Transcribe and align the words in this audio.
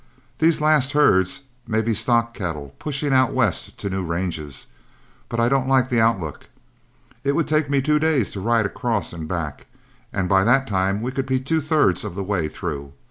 These 0.39 0.61
last 0.61 0.93
herds 0.93 1.41
may 1.67 1.79
be 1.79 1.93
stock 1.93 2.33
cattle, 2.33 2.73
pushing 2.79 3.13
out 3.13 3.33
west 3.33 3.77
to 3.77 3.87
new 3.87 4.01
ranges; 4.03 4.65
but 5.29 5.39
I 5.39 5.47
don't 5.47 5.67
like 5.67 5.89
the 5.91 6.01
outlook. 6.01 6.47
It 7.23 7.33
would 7.33 7.47
take 7.47 7.69
me 7.69 7.83
two 7.83 7.99
days 7.99 8.31
to 8.31 8.39
ride 8.41 8.65
across 8.65 9.13
and 9.13 9.27
back, 9.27 9.67
and 10.11 10.27
by 10.27 10.43
that 10.43 10.65
time 10.65 11.03
we 11.03 11.11
could 11.11 11.27
be 11.27 11.39
two 11.39 11.61
thirds 11.61 12.03
of 12.03 12.15
the 12.15 12.23
way 12.23 12.47
through. 12.47 12.93